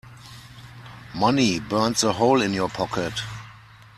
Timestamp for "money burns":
1.13-2.03